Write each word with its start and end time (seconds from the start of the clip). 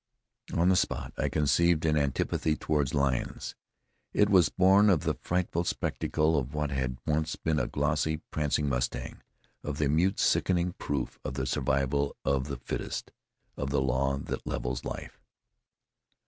On 0.55 0.69
the 0.69 0.75
spot 0.75 1.13
I 1.15 1.29
conceived 1.29 1.85
an 1.85 1.95
antipathy 1.95 2.55
toward 2.55 2.91
lions. 2.95 3.53
It 4.13 4.31
was 4.31 4.49
born 4.49 4.89
of 4.89 5.01
the 5.01 5.13
frightful 5.13 5.63
spectacle 5.63 6.39
of 6.39 6.55
what 6.55 6.71
had 6.71 6.97
once 7.05 7.35
been 7.35 7.59
a 7.59 7.67
glossy, 7.67 8.17
prancing 8.31 8.67
mustang, 8.67 9.21
of 9.63 9.77
the 9.77 9.87
mute, 9.89 10.19
sickening 10.19 10.73
proof 10.73 11.19
of 11.23 11.35
the 11.35 11.45
survival 11.45 12.15
of 12.25 12.45
the 12.47 12.57
fittest, 12.57 13.11
of 13.55 13.69
the 13.69 13.79
law 13.79 14.17
that 14.17 14.47
levels 14.47 14.83
life. 14.83 15.21